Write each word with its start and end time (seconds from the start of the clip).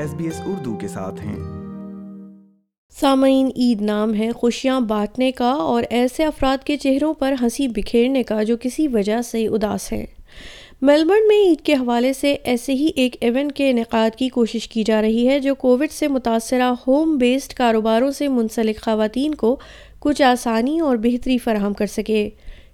S 0.00 0.14
B 0.14 0.24
S 0.24 0.40
Urdu 0.46 0.74
کے 0.74 0.88
ساتھ 0.88 1.26
ہیں۔ 1.26 1.36
سامعین، 3.00 3.46
عید 3.56 3.82
نام 3.82 4.14
ہے۔ 4.14 4.32
خوشیاں 4.32 4.80
بانٹنے 4.80 5.32
کا 5.32 5.50
اور 5.50 5.82
ایسے 5.90 6.24
افراد 6.24 6.64
کے 6.64 6.76
چہروں 6.76 7.14
پر 7.14 7.34
ہنسی 7.42 7.68
بکھیرنے 7.68 8.22
کا 8.22 8.42
جو 8.42 8.56
کسی 8.60 8.88
وجہ 8.88 9.22
سے 9.22 9.46
اداس 9.46 9.92
ہے۔ 9.92 10.06
میلبرن 10.82 11.28
میں 11.28 11.36
عید 11.36 11.60
کے 11.60 11.74
حوالے 11.74 12.12
سے 12.12 12.36
ایسے 12.44 12.74
ہی 12.74 12.88
ایک 12.96 13.16
ایونٹ 13.20 13.52
کے 13.52 13.70
انعقاد 13.70 14.10
کی 14.16 14.28
کوشش 14.28 14.68
کی 14.68 14.84
جا 14.84 15.02
رہی 15.02 15.28
ہے، 15.28 15.40
جو 15.40 15.54
کووڈ 15.54 15.90
سے 15.90 16.08
متاثرہ 16.08 16.72
ہوم 16.86 17.16
بیسڈ 17.16 17.54
کاروباروں 17.54 18.10
سے 18.10 18.28
منسلک 18.28 18.80
خواتین 18.80 19.34
کو 19.34 19.56
کچھ 19.98 20.22
آسانی 20.22 20.80
اور 20.80 20.96
بہتری 20.96 21.38
فراہم 21.38 21.72
کر 21.72 21.86
سکے۔ 21.86 22.30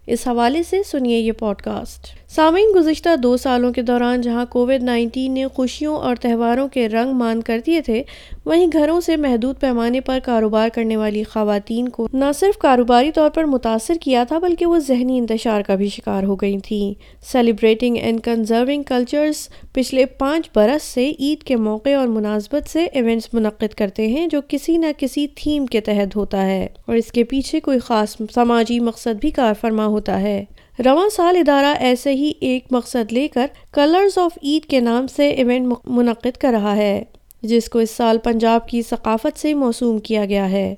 اس 0.07 0.29
حوالے 0.29 0.63
سے 0.63 0.83
سنیے 0.83 1.19
یہ 1.19 1.33
پوڈ 1.33 1.57
کاسٹ۔ 1.57 2.26
سامعین 2.37 2.73
گزشتہ 2.75 3.09
دو 3.17 3.37
سالوں 3.37 3.73
کے 3.73 3.83
دوران 3.83 4.21
جہاں 4.21 4.45
کووڈ 4.47 4.83
نائنٹین 4.83 5.35
نے 5.35 5.47
خوشیوں 5.55 5.95
اور 5.97 6.17
تہواروں 6.17 6.67
کے 6.69 6.89
رنگ 6.89 7.13
مان 7.13 7.41
کر 7.43 7.61
دیے 7.67 7.81
تھے، 7.81 8.03
وہیں 8.47 8.67
گھروں 8.73 9.01
سے 9.01 9.17
محدود 9.17 9.61
پیمانے 9.61 10.01
پر 10.01 10.19
کاروبار 10.25 10.69
کرنے 10.69 10.97
والی 10.97 11.23
خواتین 11.23 11.89
کو 11.89 12.09
نہ 12.13 12.33
صرف 12.35 12.59
کاروباری 12.59 13.13
طور 13.13 13.31
پر 13.31 13.45
متاثر 13.45 13.95
کیا 14.01 14.25
تھا، 14.25 14.39
بلکہ 14.39 14.67
وہ 14.67 14.79
ذہنی 14.79 15.19
انتشار 15.19 15.63
کا 15.63 15.75
بھی 15.75 15.89
شکار 15.89 16.25
ہو 16.25 16.37
گئی 16.37 16.59
تھیں۔ 16.59 16.93
سیلیبریٹنگ 17.33 17.97
اینڈ 17.97 18.21
کنزرونگ 18.25 18.83
کلچرز 18.83 19.49
پچھلے 19.73 20.05
پانچ 20.19 20.51
برس 20.55 20.83
سے 20.83 21.11
عید 21.11 21.43
کے 21.43 21.57
موقع 21.57 21.97
اور 21.99 22.09
مناسبت 22.09 22.69
سے 22.71 22.85
ایونٹس 22.85 23.33
منعقد 23.35 23.75
کرتے 23.75 24.07
ہیں، 24.07 24.27
جو 24.27 24.41
کسی 24.49 24.77
نہ 24.77 24.93
کسی 24.99 25.27
تھیم 25.37 25.67
کے 25.67 25.81
تحت 25.81 26.17
ہوتا 26.17 26.45
ہے، 26.47 26.67
اور 26.87 26.97
اس 26.97 27.11
کے 27.13 27.25
پیچھے 27.25 27.61
کوئی 27.61 27.79
خاص 27.79 28.17
سماجی 28.35 28.79
مقصد 28.81 29.21
بھی 29.21 29.31
کار 29.31 29.55
فرما 29.61 29.87
ہوتا 29.87 30.21
ہے۔ 30.21 30.45
رواں 30.85 31.09
سال 31.09 31.37
ادارہ 31.37 31.75
ایسے 31.79 32.13
ہی 32.15 32.33
ایک 32.41 32.65
مقصد 32.71 33.13
لے 33.13 33.29
کر 33.29 33.47
کلرز 33.73 34.19
آف 34.19 34.39
عید 34.43 34.65
کے 34.65 34.81
نام 34.81 35.07
سے 35.07 35.29
ایونٹ 35.29 35.73
منعقد 35.87 36.37
کر 36.37 36.49
رہا 36.53 36.77
ہے، 36.77 37.05
جس 37.43 37.69
کو 37.69 37.79
اس 37.79 37.91
سال 37.91 38.19
پنجاب 38.19 38.69
کی 38.69 38.83
ثقافت 38.83 39.39
سے 39.39 39.55
موسوم 39.55 39.99
کیا 39.99 40.25
گیا 40.25 40.51
ہے۔ 40.51 40.75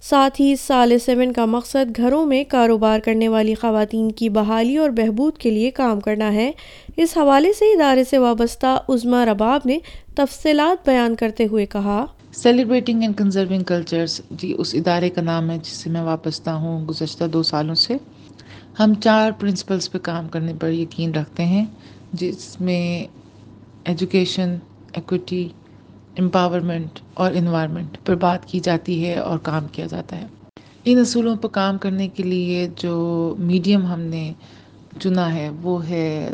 ساتھ 0.00 0.40
ہی 0.40 0.52
اس 0.52 0.60
سال 0.60 0.92
اس 0.92 1.08
ایونٹ 1.08 1.34
کا 1.36 1.44
مقصد 1.44 1.96
گھروں 1.96 2.26
میں 2.26 2.44
کاروبار 2.48 3.00
کرنے 3.00 3.28
والی 3.28 3.54
خواتین 3.54 4.12
کی 4.12 4.28
بحالی 4.28 4.76
اور 4.76 4.90
بہبود 4.90 5.38
کے 5.38 5.50
لیے 5.50 5.70
کام 5.70 6.00
کرنا 6.00 6.32
ہے۔ 6.34 6.50
اس 6.96 7.16
حوالے 7.16 7.52
سے 7.52 7.64
ادارے 7.64 8.04
سے 8.04 8.18
وابستہ 8.18 8.78
عظما 8.88 9.24
رباب 9.26 9.60
نے 9.64 9.78
تفصیلات 10.14 10.88
بیان 10.88 11.14
کرتے 11.14 11.46
ہوئے 11.50 11.66
کہا۔ 11.66 12.06
سیلیبریٹنگ 12.32 13.02
اینڈ 13.02 13.18
کنزرونگ 13.18 13.62
کلچرز 13.62 14.20
جی 14.30 14.54
اس 14.58 14.74
ادارے 14.74 15.10
کا 15.10 15.22
نام 15.22 15.50
ہے 15.50 15.58
جس 15.58 15.76
سے 15.76 15.90
میں 15.90 16.02
وابستہ 16.02 16.50
ہوں 16.50 16.86
گزشتہ 16.86 17.24
دو 17.24 17.42
سالوں 17.42 17.74
سے۔ 17.74 17.96
ہم 18.74 18.92
چار 19.00 19.30
پرنسپلس 19.38 19.90
پہ 19.92 19.98
کام 20.02 20.28
کرنے 20.28 20.52
پر 20.60 20.70
یقین 20.70 21.14
رکھتے 21.14 21.44
ہیں، 21.44 21.64
جس 22.12 22.60
میں 22.60 23.06
ایجوکیشن، 23.84 24.56
ایکوٹی، 24.92 25.46
امپاورمنٹ 26.18 26.90
اور 27.14 27.32
انوائرمنٹ 27.34 27.96
پر 28.04 28.14
بات 28.16 28.46
کی 28.46 28.60
جاتی 28.60 29.04
ہے 29.04 29.16
اور 29.18 29.38
کام 29.42 29.66
کیا 29.72 29.86
جاتا 29.86 30.20
ہے۔ 30.20 30.26
ان 30.84 30.98
اصولوں 30.98 31.34
پر 31.36 31.48
کام 31.50 31.78
کرنے 31.78 32.08
کے 32.08 32.22
لیے 32.22 32.66
جو 32.76 32.94
میڈیم 33.40 33.86
ہم 33.86 34.00
نے 34.06 34.32
چنا 35.00 35.32
ہے، 35.34 35.48
وہ 35.62 35.88
ہے 35.88 36.30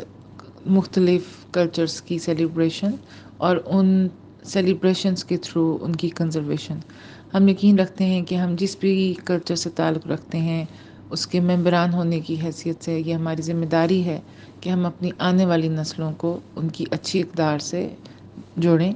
مختلف 0.67 1.23
کلچرس 1.51 2.01
کی 2.01 2.17
سیلیبریشن 2.19 2.91
اور 3.39 3.57
ان 3.67 4.07
سیلیبریشنس 4.45 5.23
کے 5.25 5.37
تھرو 5.37 5.77
ان 5.81 5.95
کی 5.95 6.09
کنزرویشن 6.15 6.79
ہم 7.33 7.47
یقین 7.47 7.79
رکھتے 7.79 8.05
ہیں 8.05 8.21
کہ 8.21 8.35
ہم 8.35 8.55
جس 8.57 8.75
بھی 8.79 8.93
کلچر 9.25 9.55
سے 9.55 9.69
تعلق 9.69 10.07
رکھتے 10.07 10.37
ہیں 10.39 10.63
اس 11.11 11.27
کے 11.27 11.39
ممبران 11.39 11.93
ہونے 11.93 12.19
کی 12.19 12.35
حیثیت 12.43 12.83
سے 12.83 12.99
یہ 12.99 13.13
ہماری 13.13 13.41
ذمہ 13.41 13.65
داری 13.65 14.05
ہے 14.05 14.19
کہ 14.61 14.69
ہم 14.69 14.85
اپنی 14.85 15.09
آنے 15.19 15.45
والی 15.45 15.67
نسلوں 15.67 16.11
کو 16.17 16.39
ان 16.55 16.69
کی 16.69 16.85
اچھی 16.91 17.21
اقدار 17.21 17.59
سے 17.59 17.87
جوڑیں 18.57 18.93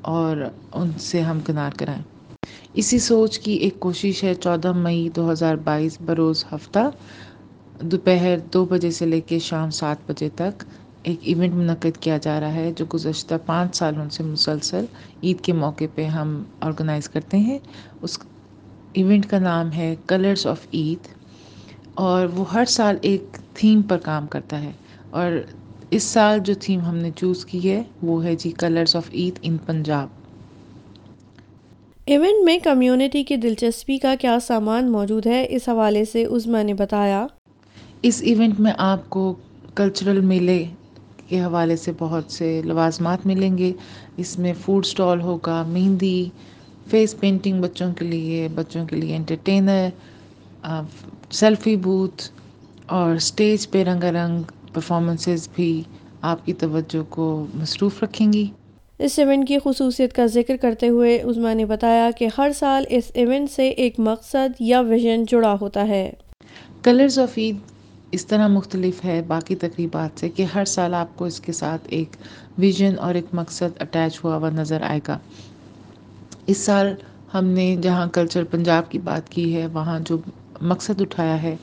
اور 0.00 0.36
ان 0.72 0.90
سے 0.98 1.20
ہم 1.20 1.40
کنار 1.40 1.70
کرائیں۔ 1.76 2.02
اسی 2.74 2.98
سوچ 2.98 3.38
کی 3.38 3.52
ایک 3.52 3.80
کوشش 3.80 4.24
ہے 4.24 4.34
چودہ 4.34 4.72
مئی 4.72 5.08
دو 5.16 5.32
ہزار 5.32 5.56
بائیس 5.56 5.98
بروز 6.04 6.44
ہفتہ، 6.52 6.90
دوپہر 7.82 8.38
دو 8.52 8.64
بجے 8.64 8.90
سے 8.90 9.06
لے 9.06 9.20
کے 9.20 9.38
شام 9.38 9.70
سات 9.70 10.10
بجے 10.10 10.28
تک 10.34 10.64
ایک 11.02 11.18
ایونٹ 11.22 11.54
منعقد 11.54 11.98
کیا 12.00 12.16
جا 12.16 12.40
رہا 12.40 12.52
ہے 12.52 12.72
جو 12.76 12.84
گزشتہ 12.94 13.34
پانچ 13.46 13.76
سالوں 13.76 14.08
سے 14.10 14.22
مسلسل 14.22 14.84
عید 15.22 15.40
کے 15.40 15.52
موقع 15.52 15.84
پہ 15.94 16.04
ہم 16.06 16.42
آرگنائز 16.60 17.08
کرتے 17.08 17.36
ہیں۔ 17.38 17.58
اس 18.02 18.18
ایونٹ 18.92 19.26
کا 19.26 19.38
نام 19.38 19.72
ہے 19.72 19.94
کلرس 20.06 20.46
آف 20.46 20.66
عید۔ 20.72 21.17
اور 21.98 22.26
وہ 22.26 22.52
ہر 22.52 22.64
سال 22.64 22.96
ایک 23.02 23.36
تھیم 23.54 23.82
پر 23.82 23.96
کام 23.98 24.26
کرتا 24.26 24.60
ہے 24.62 24.70
اور 25.10 25.32
اس 25.90 26.02
سال 26.02 26.38
جو 26.38 26.54
تھیم 26.60 26.80
ہم 26.80 26.96
نے 26.96 27.10
چوز 27.16 27.44
کی 27.44 27.70
ہے 27.70 27.82
وہ 28.02 28.24
ہے 28.24 28.34
جی 28.36 28.50
colours 28.50 28.96
of 28.96 29.10
Eid 29.12 29.38
in 29.42 29.56
Punjab. 29.66 30.08
Event 32.06 32.44
میں 32.44 32.58
کمیونٹی 32.58 33.24
کی 33.24 33.36
دلچسپی 33.36 33.98
کا 33.98 34.14
کیا 34.20 34.38
سامان 34.42 34.90
موجود 34.92 35.26
ہے 35.26 35.46
اس 35.50 35.68
حوالے 35.68 36.04
سے 36.04 36.24
عظما 36.24 36.62
نے 36.62 36.74
بتایا۔ 36.74 37.26
اس 38.02 38.22
ایونٹ 38.22 38.60
میں 38.60 38.72
آپ 38.78 39.10
کو 39.10 39.34
کلچرل 39.74 40.20
میلے 40.20 40.64
کے 41.28 41.40
حوالے 41.40 41.76
سے 41.76 41.92
بہت 41.98 42.32
سے 42.32 42.62
لوازمات 42.64 43.26
ملیں 43.26 43.58
گے۔ 43.58 43.72
اس 44.16 44.38
میں 44.38 44.52
فوڈ 44.64 44.84
اسٹال 44.84 45.20
ہوگا 45.20 45.62
مہندی 45.68 46.28
فیس 46.90 47.20
پینٹنگ 47.20 47.60
بچوں 47.62 47.92
کے 47.94 48.04
لیے 48.04 48.48
بچوں 48.54 48.86
کے 48.86 48.96
لیے 48.96 49.16
انٹرٹینر 49.16 49.88
سیلفی 51.30 51.76
بوتھ 51.76 52.22
اور 52.86 53.14
اسٹیج 53.14 53.70
پہ 53.70 53.82
رنگا 53.82 54.12
رنگ 54.12 54.42
پرفارمنسز 54.72 55.48
بھی 55.54 55.82
آپ 56.22 56.46
کی 56.46 56.52
توجہ 56.52 57.02
کو 57.08 57.46
مصروف 57.54 58.02
رکھیں 58.02 58.32
گی۔ 58.32 58.50
اس 58.98 59.18
ایونٹ 59.18 59.48
کی 59.48 59.58
خصوصیت 59.64 60.12
کا 60.12 60.26
ذکر 60.26 60.56
کرتے 60.56 60.88
ہوئے 60.88 61.22
عظما 61.22 61.52
نے 61.54 61.64
بتایا 61.64 62.10
کہ 62.18 62.28
ہر 62.38 62.50
سال 62.54 62.84
اس 62.88 63.10
ایونٹ 63.14 63.50
سے 63.50 63.68
ایک 63.68 64.00
مقصد 64.00 64.60
یا 64.60 64.80
ویژن 64.80 65.24
جڑا 65.28 65.56
ہوتا 65.60 65.88
ہے۔ 65.88 66.12
کلرز 66.82 67.18
آف 67.18 67.38
عید 67.38 67.56
اس 68.10 68.26
طرح 68.26 68.48
مختلف 68.48 69.04
ہے 69.04 69.22
باقی 69.26 69.54
تقریبات 69.54 70.20
سے 70.20 70.28
کہ 70.28 70.42
ہر 70.54 70.64
سال 70.64 70.94
آپ 70.94 71.16
کو 71.16 71.24
اس 71.24 71.40
کے 71.40 71.52
ساتھ 71.52 71.82
ایک 71.90 72.16
ویژن 72.58 72.94
اور 72.98 73.14
ایک 73.14 73.24
مقصد 73.32 73.82
اٹیچ 73.82 74.24
ہوا 74.24 74.36
ہوا 74.36 74.50
نظر 74.50 74.82
آئے 74.82 75.00
گا۔ 75.08 75.18
اس 76.46 76.58
سال 76.58 76.94
ہم 77.34 77.44
نے 77.44 77.76
جہاں 77.82 78.06
کلچر 78.06 78.44
پنجاب 78.44 78.90
کی 78.90 78.98
بات 78.98 79.28
کی 79.28 79.56
ہے 79.56 79.66
وہاں 79.66 80.00
جو 80.00 80.18
مقصد 80.62 81.00
اٹھایا 81.00 81.42
ہے، 81.42 81.54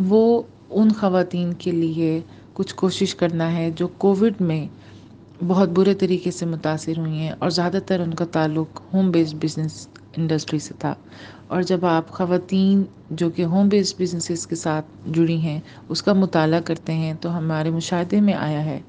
وہ 0.00 0.42
ان 0.70 0.92
خواتین 0.92 1.52
کے 1.58 1.70
لیے 1.72 2.20
کچھ 2.54 2.74
کوشش 2.74 3.14
کرنا 3.14 3.52
ہے 3.52 3.70
جو 3.76 3.88
کووڈ 3.98 4.40
میں 4.40 4.66
بہت 5.46 5.68
برے 5.68 5.94
طریقے 5.94 6.30
سے 6.30 6.46
متاثر 6.46 6.98
ہوئی 6.98 7.18
ہیں 7.18 7.32
اور 7.38 7.50
زیادہ 7.50 7.78
تر 7.86 8.00
ان 8.00 8.14
کا 8.14 8.24
تعلق 8.32 8.80
ہوم 8.92 9.10
بیسڈ 9.10 9.36
بزنس 9.42 9.86
انڈسٹری 10.16 10.58
سے 10.58 10.74
تھا۔ 10.78 10.94
اور 11.48 11.62
جب 11.62 11.84
آپ 11.86 12.10
خواتین 12.10 12.82
جو 13.12 13.30
کہ 13.30 13.44
ہوم 13.44 13.68
بیسڈ 13.68 14.00
بزنسز 14.00 14.46
کے 14.46 14.56
ساتھ 14.56 14.86
جڑی 15.12 15.36
ہیں، 15.36 15.58
اس 15.88 16.02
کا 16.02 16.12
مطالعہ 16.12 16.60
کرتے 16.60 16.92
ہیں 16.94 17.14
تو 17.20 17.36
ہمارے 17.38 17.70
مشاہدے 17.70 18.20
میں 18.20 18.34
آیا 18.34 18.64
ہے 18.64 18.80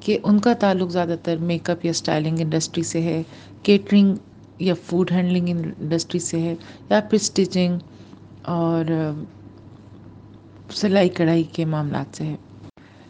کہ 0.00 0.18
ان 0.22 0.38
کا 0.38 0.52
تعلق 0.54 0.90
زیادہ 0.90 1.14
تر 1.22 1.36
میک 1.40 1.70
اپ 1.70 1.84
یا 1.84 1.90
اسٹائلنگ 1.90 2.40
انڈسٹری 2.40 2.82
سے 2.82 3.02
ہے 3.02 3.22
کیٹرنگ 3.62 4.14
یا 4.58 4.74
فوڈ 4.86 5.12
ہینڈلنگ 5.12 5.48
انڈسٹری 5.48 6.20
سے 6.20 6.40
ہے 6.40 6.54
یا 6.90 7.00
پھر 7.00 7.18
اسٹیچنگ 7.20 7.78
اور 8.42 8.84
سلائی 10.70 11.08
کڑھائی 11.08 11.42
کے 11.42 11.64
معاملات 11.64 12.16
سے۔ 12.16 12.24
ہے 12.24 12.36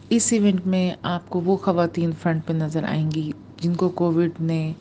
اس 0.09 0.33
ایونٹ 0.33 0.67
میں 0.67 0.91
آپ 1.01 1.29
کو 1.29 1.41
وہ 1.45 1.57
خواتین 1.57 2.11
فرنٹ 2.21 2.45
پہ 2.45 2.53
نظر 2.53 2.83
آئیں 2.83 3.11
گی 3.15 3.31
جن 3.61 3.73
کو 3.73 3.89
کووڈ 3.89 4.41
نے 4.41 4.73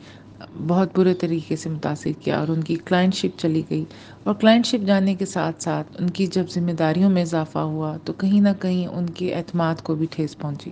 بہت 0.66 0.98
برے 0.98 1.14
طریقے 1.14 1.56
سے 1.56 1.68
متاثر 1.70 2.10
کیا 2.20 2.38
اور 2.38 2.48
ان 2.48 2.62
کی 2.62 2.76
کلائنٹ 2.84 3.14
شپ 3.14 3.38
چلی 3.38 3.62
گئی۔ 3.70 3.84
اور 4.24 4.34
کلائنٹ 4.34 4.66
شپ 4.66 4.86
جانے 4.86 5.14
کے 5.14 5.26
ساتھ 5.26 5.62
ساتھ 5.62 6.02
ان 6.02 6.10
کی 6.10 6.26
جب 6.26 6.44
ذمہ 6.50 6.72
داریوں 6.72 7.10
میں 7.10 7.22
اضافہ 7.22 7.58
ہوا 7.58 7.96
تو 8.04 8.12
کہیں 8.12 8.40
نہ 8.40 8.48
کہیں 8.60 8.86
ان 8.86 9.06
کے 9.06 9.34
اعتماد 9.34 9.74
کو 9.82 9.94
بھی 9.94 10.06
ٹھیس 10.10 10.38
پہنچی۔ 10.38 10.70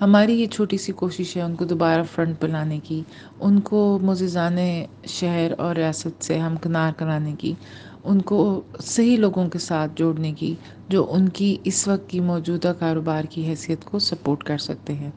ہماری 0.00 0.40
یہ 0.40 0.46
چھوٹی 0.46 0.78
سی 0.78 0.92
کوشش 0.92 1.36
ہے 1.36 1.42
ان 1.42 1.54
کو 1.54 1.64
دوبارہ 1.64 2.02
فرنٹ 2.02 2.40
پہ 2.40 2.46
لانے 2.46 2.78
کی، 2.84 3.02
ان 3.40 3.60
کو 3.60 3.98
مززان 4.02 4.58
شہر 5.06 5.52
اور 5.58 5.76
ریاست 5.76 6.24
سے 6.24 6.38
ہمکنار 6.38 6.92
کرانے 6.96 7.34
کی۔ 7.38 7.54
ان 8.06 8.22
کو 8.22 8.38
صحیح 8.80 9.16
لوگوں 9.16 9.48
کے 9.48 9.58
ساتھ 9.58 9.92
جوڑنے 9.96 10.32
کی 10.32 10.54
جو 10.88 11.06
ان 11.12 11.28
کی 11.28 11.56
اس 11.64 11.88
وقت 11.88 12.08
کی 12.10 12.20
موجودہ 12.22 12.72
کاروبار 12.78 13.24
کی 13.24 13.46
حیثیت 13.46 13.84
کو 13.84 13.98
سپورٹ 14.00 14.44
کر 14.44 14.58
سکتے 14.60 14.94
ہیں۔ 14.94 15.10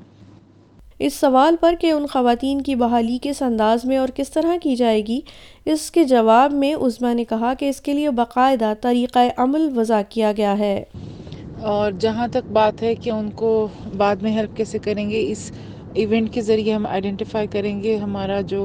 اس 0.99 1.13
سوال 1.13 1.55
پر 1.61 1.75
کہ 1.81 1.91
ان 1.91 2.07
خواتین 2.07 2.61
کی 2.61 2.75
بحالی 2.75 3.17
کس 3.21 3.41
انداز 3.41 3.85
میں 3.85 3.97
اور 3.97 4.09
کس 4.15 4.31
طرح 4.31 4.55
کی 4.61 4.75
جائے 4.75 5.01
گی 5.07 5.19
اس 5.65 5.89
کے 5.91 6.03
جواب 6.05 6.53
میں 6.53 6.73
عظما 6.77 7.13
نے 7.13 7.25
کہا 7.25 7.53
کہ 7.53 7.69
اس 7.69 7.81
کے 7.81 7.93
لیے 7.93 8.09
باقاعدہ 8.11 8.73
طریقہ 8.81 9.19
عمل 9.37 9.69
وضع 9.75 10.01
کیا 10.09 10.31
گیا 10.37 10.57
ہے۔ 10.59 10.83
اور 11.67 11.91
جہاں 11.99 12.27
تک 12.27 12.51
بات 12.51 12.81
ہے 12.81 12.95
کہ 12.95 13.09
ان 13.09 13.29
کو 13.33 13.49
بعد 13.97 14.15
میں 14.15 14.31
ہیلپ 14.31 14.55
کیسے 14.55 14.79
کریں 14.79 15.09
گے 15.09 15.31
اس 15.31 15.51
ایونٹ 15.95 16.33
کے 16.33 16.41
ذریعے 16.41 16.73
ہم 16.73 16.85
آئیڈینٹیفائی 16.87 17.47
کریں 17.47 17.81
گے 17.83 17.95
ہمارا 17.97 18.39
جو 18.45 18.61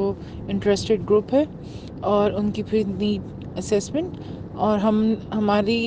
انٹرسٹڈ 0.48 1.02
گروپ 1.10 1.34
ہے 1.34 1.44
اور 2.06 2.32
ان 2.32 2.50
کی 2.50 2.62
پھر 2.62 2.82
نیڈ 2.88 3.43
اسیسمنٹ 3.56 4.16
اور 4.64 4.78
ہم 4.78 5.02
ہماری 5.34 5.86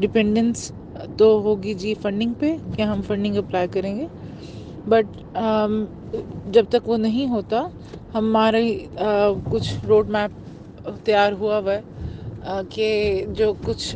ڈپینڈنس 0.00 0.70
تو 1.18 1.26
ہوگی 1.44 1.74
جی 1.74 1.94
فنڈنگ 2.02 2.32
پہ 2.38 2.54
کہ 2.76 2.82
ہم 2.82 3.00
فنڈنگ 3.06 3.36
اپلائی 3.36 3.68
کریں 3.72 3.94
گے۔ 3.96 4.06
بٹ 4.86 5.36
جب 6.54 6.64
تک 6.70 6.88
وہ 6.88 6.96
نہیں 6.98 7.28
ہوتا، 7.28 7.62
ہمارے 8.14 8.62
کچھ 9.50 9.74
روڈ 9.88 10.08
میپ 10.10 10.30
تیار 11.04 11.32
ہوا 11.40 11.58
ہوا 11.58 11.74
ہے 11.74 11.80
کہ 12.70 12.88
جو 13.36 13.52
کچھ 13.64 13.94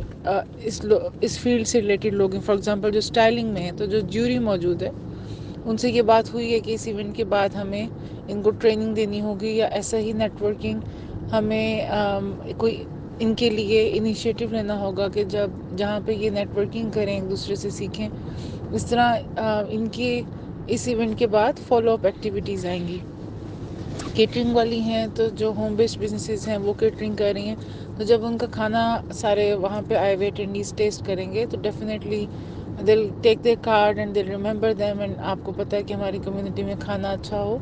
اس 0.59 0.81
اس 1.21 1.37
فیلڈ 1.39 1.67
سے 1.67 1.81
ریلیٹڈ 1.81 2.13
لوگ 2.13 2.33
ہیں۔ 2.33 2.41
فار 2.41 2.55
ایگزامپل 2.55 2.91
جو 2.91 2.99
اسٹائلنگ 2.99 3.53
میں 3.53 3.61
ہیں، 3.61 3.71
تو 3.77 3.85
جو 3.85 3.99
جیوری 4.11 4.39
موجود 4.41 4.81
ہے، 4.83 4.89
ان 5.65 5.77
سے 5.77 5.89
یہ 5.91 6.01
بات 6.11 6.33
ہوئی 6.33 6.53
ہے 6.53 6.59
کہ 6.65 6.73
اس 6.73 6.87
ایونٹ 6.87 7.15
کے 7.15 7.23
بعد 7.33 7.55
ہمیں 7.55 7.85
ان 8.27 8.41
کو 8.41 8.51
ٹریننگ 8.51 8.93
دینی 8.95 9.21
ہوگی 9.21 9.55
یا 9.57 9.67
ایسا 9.77 9.97
ہی 9.97 10.11
نیٹورکنگ 10.13 10.79
ہمیں 11.31 11.81
کوئی 12.57 12.83
ان 13.19 13.33
کے 13.35 13.49
لیے 13.49 13.89
انیشیٹو 13.97 14.45
لینا 14.51 14.79
ہوگا 14.79 15.07
کہ 15.13 15.23
جب 15.29 15.49
جہاں 15.77 15.99
پہ 16.05 16.11
یہ 16.13 16.29
نیٹورکنگ 16.29 16.89
کریں 16.93 17.13
ایک 17.13 17.29
دوسرے 17.29 17.55
سے 17.55 17.69
سیکھیں، 17.79 18.07
اس 18.71 18.85
طرح 18.85 19.15
ان 19.69 19.87
کے، 19.93 20.09
اس 20.67 20.87
ایونٹ 20.87 21.17
کے 21.19 21.27
بعد 21.35 21.59
فالو 21.67 21.91
اپ 21.91 22.05
ایکٹیویٹیز 22.05 22.65
آئیں 22.65 22.87
گی۔ 22.87 22.99
کیٹرنگ 24.15 24.55
والی 24.55 24.79
ہیں 24.81 25.05
تو 25.15 25.27
جو 25.37 25.51
ہوم 25.57 25.75
بیسڈ 25.75 25.99
بزنسز 26.01 26.47
ہیں، 26.47 26.57
وہ 26.57 26.73
کیٹرنگ 26.79 27.15
کر 27.15 27.31
رہی 27.33 27.47
ہیں۔ 27.47 27.55
تو 27.97 28.03
جب 28.03 28.25
ان 28.25 28.37
کا 28.37 28.47
کھانا 28.51 28.83
سارے 29.15 29.53
وہاں 29.63 29.81
پہ 29.87 29.95
آئے 29.95 30.15
ہوئے 30.15 30.27
اٹینڈیز 30.27 30.73
ٹیسٹ 30.77 31.05
کریں 31.05 31.31
گے، 31.33 31.45
تو 31.51 31.57
definitely 31.61 32.25
they'll 32.77 32.99
take 33.21 33.43
the 33.43 33.55
card 33.61 33.99
and 33.99 34.15
they'll 34.15 34.27
remember 34.29 34.73
them 34.79 34.99
and 34.99 35.15
آپ 35.31 35.39
کو 35.43 35.51
پتہ 35.51 35.75
ہے 35.75 35.83
کہ 35.83 35.93
ہماری 35.93 36.19
کمیونٹی 36.25 36.63
میں 36.63 36.75
کھانا 36.79 37.11
اچھا 37.11 37.41
ہو۔ 37.41 37.57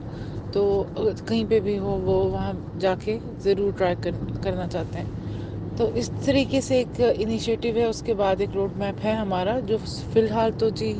تو 0.54 0.84
کہیں 1.28 1.44
پہ 1.50 1.60
بھی 1.60 1.78
ہو 1.78 2.00
وہ 2.04 2.24
وہاں 2.32 2.52
جا 2.80 2.94
کے 3.04 3.18
ضرور 3.44 3.72
ٹرائی 3.78 3.96
کرنا 4.44 4.68
چاہتے 4.68 5.00
ہیں۔ 5.00 5.10
تو 5.78 5.90
اس 5.96 6.10
طریقے 6.26 6.62
سے 6.62 6.76
ایک 6.76 7.02
انیشیٹو 7.18 7.70
ہے 7.76 7.86
اس 7.86 8.02
کے 8.02 8.14
بعد 8.14 8.36
ایک 8.40 8.50
روڈ 8.56 8.78
میپ 8.78 9.06
ہے 9.06 9.12
ہمارا 9.12 9.60
جو 9.60 9.78
فی 10.14 10.20
الحال 10.20 10.52
تو 10.60 10.70
جی 10.70 10.94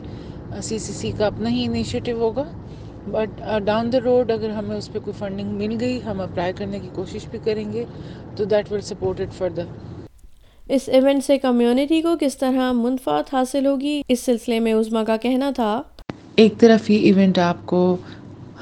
سی 0.62 0.78
سی 0.80 0.94
سی 0.94 1.12
کا 1.18 1.26
اپنا 1.26 1.50
ہی 1.50 1.66
انیشیٹو 1.66 2.12
ہوگا۔ 2.20 2.44
بٹ 3.12 3.42
ڈاؤن 3.66 3.92
دا 3.94 4.00
روڈ 4.04 4.32
اگر 4.32 4.50
ہمیں 4.50 4.76
اس 4.76 4.92
پہ 4.94 5.00
کوئی 5.00 5.14
فنڈنگ 5.20 5.52
مل 5.52 5.76
گئی 5.80 6.00
ہم 6.06 6.22
اپلائی 6.22 6.54
کرنے 6.54 6.80
کی 6.80 6.90
کوشش 6.94 7.28
بھی 7.32 7.40
کریں 7.44 7.72
گے 7.74 7.84
تو 8.36 8.46
that 8.46 8.72
will 8.72 8.82
support 8.82 9.22
it 9.22 9.34
further 9.34 9.66
us 10.70 10.90
event 10.90 11.24
سے 11.24 11.38
کمیونٹی 11.38 12.02
کو 12.02 12.16
کس 12.20 12.38
طرح 12.38 12.72
منفعت 12.72 13.34
حاصل 13.34 13.66
ہوگی؟ 13.66 14.02
اس 14.10 14.20
سلسلے 14.20 14.60
میں 14.60 14.74
عظما 14.74 15.04
کا 15.04 15.18
کہنا 15.18 15.52
تھا۔ 15.56 15.82
ایک 16.36 16.58
طرف 16.58 16.90
یہ 16.90 17.00
ایونٹ 17.00 17.40
آپ 17.40 17.66
کو 17.66 17.98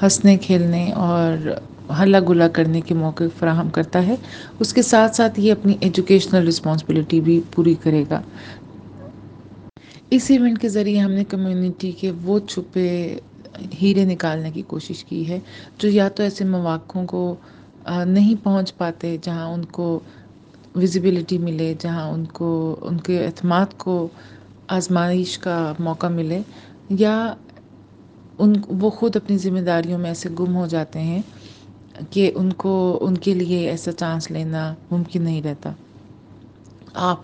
ہنسنے، 0.02 0.36
کھیلنے 0.36 0.90
اور 0.92 1.50
ہلا 1.98 2.20
گلا 2.28 2.48
کرنے 2.48 2.80
کے 2.80 2.94
موقع 2.94 3.24
فراہم 3.38 3.68
کرتا 3.70 4.06
ہے۔ 4.06 4.14
اس 4.60 4.72
کے 4.74 4.82
ساتھ 4.82 5.16
ساتھ 5.16 5.40
یہ 5.40 5.52
اپنی 5.52 5.74
ایجوکیشنل 5.80 6.46
رسپانسبلٹی 6.46 7.20
بھی 7.20 7.40
پوری 7.50 7.74
کرے 7.82 8.04
گا۔ 8.10 8.20
اس 10.10 10.30
ایونٹ 10.30 10.58
کے 10.60 10.68
ذریعے 10.68 10.98
ہم 10.98 11.10
نے 11.10 11.24
کمیونٹی 11.24 11.90
کے 12.00 12.10
وہ 12.24 12.38
چھپے 12.48 12.88
ہیرے 13.82 14.04
نکالنے 14.04 14.50
کی 14.50 14.62
کوشش 14.66 15.04
کی 15.04 15.28
ہے، 15.28 15.38
جو 15.78 15.88
یا 15.88 16.08
تو 16.08 16.22
ایسے 16.22 16.44
مواقعوں 16.44 17.06
کو 17.06 17.34
نہیں 18.06 18.34
پہنچ 18.42 18.76
پاتے 18.76 19.16
جہاں 19.22 19.46
ان 19.46 19.64
کو 19.64 19.98
ویزیبلٹی 20.76 21.38
ملے، 21.38 21.74
جہاں 21.78 22.06
ان 22.12 22.24
کو، 22.32 22.50
ان 22.82 22.96
کے 22.98 23.24
اعتماد 23.26 23.78
کو 23.78 23.96
آزمائش 24.68 25.38
کا 25.38 25.72
موقع 25.78 26.06
ملے، 26.08 26.40
یا 26.90 27.14
ان 28.38 28.52
وہ 28.80 28.90
خود 28.90 29.16
اپنی 29.16 29.36
ذمہ 29.38 29.60
داریوں 29.66 29.98
میں 29.98 30.10
ایسے 30.10 30.28
گم 30.38 30.56
ہو 30.56 30.66
جاتے 30.66 31.00
ہیں 31.00 31.20
کہ 32.10 32.30
ان 32.34 32.52
کو 32.52 32.72
ان 33.00 33.16
کے 33.18 33.34
لیے 33.34 33.58
ایسا 33.70 33.92
چانس 33.92 34.30
لینا 34.30 34.62
ممکن 34.90 35.22
نہیں 35.22 35.42
رہتا۔ 35.42 35.72
آپ 37.02 37.18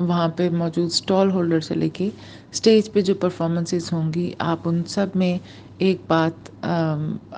وہاں 0.00 0.28
پہ 0.36 0.48
موجود 0.50 0.86
اسٹال 0.86 1.30
ہولڈر 1.32 1.60
سے 1.60 1.74
لے 1.74 1.88
کے 1.88 2.08
اسٹیج 2.52 2.92
پہ 2.92 3.00
جو 3.00 3.14
پرفارمنسز 3.14 3.92
ہوں 3.92 4.12
گی، 4.14 4.30
آپ 4.40 4.68
ان 4.68 4.82
سب 4.86 5.06
میں 5.14 5.36
ایک 5.78 6.00
بات 6.06 6.50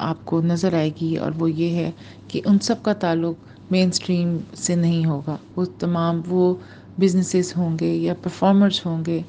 آپ 0.03 0.25
کو 0.25 0.41
نظر 0.43 0.75
آئے 0.75 0.91
گی 1.01 1.17
اور 1.17 1.33
وہ 1.39 1.51
یہ 1.53 1.75
ہے 1.77 1.91
کہ 2.29 2.41
ان 2.45 2.59
سب 2.59 2.83
کا 2.83 2.93
تعلق 3.01 3.37
مین 3.73 3.89
اسٹریم 3.89 4.37
سے 4.57 4.75
نہیں 4.77 5.05
ہوگا۔ 5.07 5.37
وہ 5.57 5.65
تمام 5.79 6.21
وہ 6.29 6.55
بزنسز 6.99 7.57
ہوں 7.57 7.77
گے 7.81 7.95
یا 7.97 8.15
پرفارمرس 8.23 8.85
ہوں 8.87 9.05
گے 9.07 9.21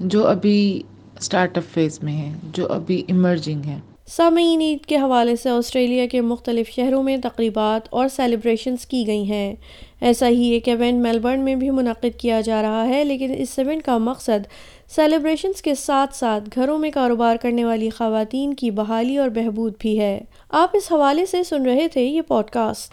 جو 0.00 0.26
ابھی 0.26 0.82
اسٹارٹ 1.18 1.58
اپ 1.58 1.74
فیز 1.74 2.02
میں 2.02 2.12
ہیں 2.12 2.34
جو 2.42 2.72
ابھی 2.72 3.04
ایمرجنگ 3.06 3.62
ہیں۔ 3.64 3.78
سامعین 4.06 4.60
عید 4.60 4.86
کے 4.86 4.96
حوالے 4.96 5.36
سے 5.36 5.50
آسٹریلیا 5.50 6.06
کے 6.06 6.20
مختلف 6.20 6.68
شہروں 6.68 7.02
میں 7.02 7.16
تقریبات 7.16 7.82
اور 7.90 8.08
سیلیبریشنز 8.08 8.86
کی 8.86 9.06
گئی 9.06 9.30
ہیں۔ 9.30 9.54
ایسا 10.00 10.28
ہی 10.28 10.48
ایک 10.48 10.68
ایونٹ 10.68 10.94
میلبرن 10.94 11.40
میں 11.40 11.54
بھی 11.54 11.70
منعقد 11.70 12.18
کیا 12.18 12.40
جا 12.40 12.62
رہا 12.62 12.88
ہے 12.88 13.04
لیکن 13.04 13.34
اس 13.38 13.58
ایونٹ 13.58 13.82
کا 13.82 13.98
مقصد 13.98 14.46
سیلیبریشنز 14.88 15.62
کے 15.62 15.74
ساتھ 15.74 16.16
ساتھ 16.16 16.50
گھروں 16.54 16.78
میں 16.78 16.90
کاروبار 16.90 17.36
کرنے 17.36 17.64
والی 17.64 17.90
خواتین 17.90 18.54
کی 18.54 18.70
بحالی 18.70 19.16
اور 19.16 19.28
بہبود 19.28 19.72
بھی 19.78 20.00
ہے۔ 20.00 20.20
آپ 20.50 20.70
اس 20.72 20.92
حوالے 20.92 21.26
سے 21.26 21.44
سن 21.44 21.66
رہے 21.66 21.88
تھے 21.88 22.04
یہ 22.04 22.22
پوڈ 22.22 22.44
کاسٹ 22.44 22.92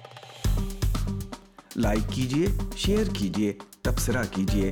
لائک 1.75 2.13
کیجیے 2.13 2.45
شیئر 2.77 3.03
کیجیے 3.13 3.53
تبصرہ 3.81 4.23
کیجیے 4.31 4.71